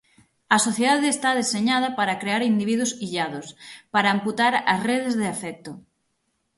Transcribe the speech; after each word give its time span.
A 0.55 0.57
sociedade 0.67 1.07
está 1.11 1.29
deseñada 1.39 1.89
para 1.97 2.19
crear 2.21 2.41
individuos 2.51 2.91
illados, 3.05 3.47
para 3.93 4.13
amputar 4.15 4.53
as 4.73 4.79
redes 4.89 5.13
de 5.21 5.27
afecto. 5.35 5.71